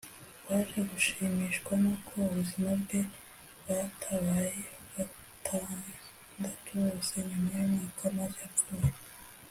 [0.47, 2.99] waje gushimishwa n’uko ubuzima bwe
[3.67, 4.61] batabaye
[4.95, 8.89] batandatu bose nyuma y’umwaka amaze apfuye